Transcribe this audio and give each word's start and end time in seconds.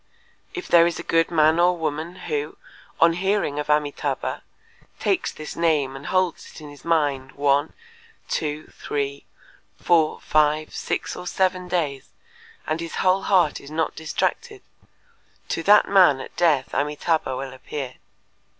If 0.55 0.67
there 0.67 0.87
is 0.87 0.97
a 0.97 1.03
good 1.03 1.29
man 1.29 1.59
or 1.59 1.77
woman 1.77 2.15
who, 2.25 2.57
on 2.99 3.13
hearing 3.13 3.59
of 3.59 3.67
Amitâbha, 3.69 4.41
takes 4.99 5.31
this 5.31 5.55
name 5.55 5.95
and 5.95 6.07
holds 6.07 6.49
it 6.51 6.59
in 6.59 6.71
his 6.71 6.83
mind 6.83 7.33
one, 7.33 7.73
two, 8.27 8.65
three, 8.75 9.25
four, 9.79 10.19
five, 10.19 10.73
six, 10.73 11.15
or 11.15 11.27
seven 11.27 11.67
days, 11.67 12.09
and 12.65 12.79
his 12.79 12.95
whole 12.95 13.21
heart 13.21 13.61
is 13.61 13.69
not 13.69 13.95
distracted, 13.95 14.63
to 15.49 15.61
that 15.61 15.87
man 15.87 16.19
at 16.19 16.35
death 16.35 16.69
Amitâbha 16.73 17.37
will 17.37 17.53
appear. 17.53 17.97